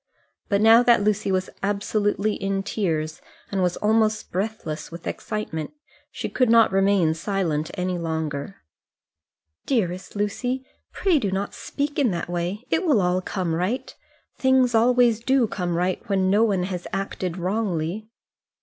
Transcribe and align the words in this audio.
But 0.49 0.61
now 0.61 0.81
that 0.81 1.03
Lucy 1.03 1.31
was 1.31 1.51
absolutely 1.61 2.33
in 2.33 2.63
tears, 2.63 3.21
and 3.51 3.61
was 3.61 3.77
almost 3.77 4.31
breathless 4.31 4.91
with 4.91 5.05
excitement, 5.05 5.73
she 6.09 6.27
could 6.27 6.49
not 6.49 6.71
remain 6.71 7.13
silent 7.13 7.69
any 7.75 7.99
longer. 7.99 8.63
"Dearest 9.67 10.15
Lucy, 10.15 10.65
pray 10.91 11.19
do 11.19 11.29
not 11.31 11.53
speak 11.53 11.99
in 11.99 12.09
that 12.09 12.31
way; 12.31 12.65
it 12.71 12.83
will 12.83 12.99
all 12.99 13.21
come 13.21 13.53
right. 13.53 13.95
Things 14.39 14.73
always 14.73 15.19
do 15.19 15.45
come 15.45 15.75
right 15.75 16.01
when 16.09 16.31
no 16.31 16.43
one 16.43 16.63
has 16.63 16.87
acted 16.91 17.37
wrongly." 17.37 18.09